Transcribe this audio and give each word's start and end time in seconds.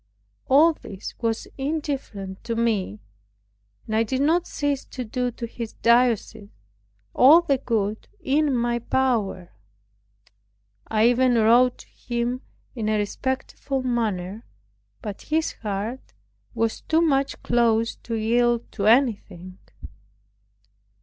All 0.49 0.73
this 0.73 1.13
was 1.19 1.47
indifferent 1.59 2.43
to 2.45 2.55
me; 2.55 3.01
and 3.85 3.95
I 3.95 4.01
did 4.01 4.21
not 4.23 4.47
cease 4.47 4.83
to 4.85 5.03
do 5.05 5.29
to 5.33 5.45
his 5.45 5.73
diocese 5.73 6.49
all 7.13 7.41
the 7.41 7.59
good 7.59 8.07
in 8.19 8.57
my 8.57 8.79
power. 8.79 9.51
I 10.87 11.07
even 11.07 11.35
wrote 11.35 11.77
to 11.77 11.87
him 11.87 12.41
in 12.73 12.89
a 12.89 12.97
respectful 12.97 13.83
manner; 13.83 14.43
but 15.03 15.21
his 15.21 15.51
heart 15.61 16.13
was 16.55 16.81
too 16.81 17.01
much 17.03 17.39
closed 17.43 18.03
to 18.05 18.15
yield 18.15 18.71
to 18.71 18.87
anything. 18.87 19.59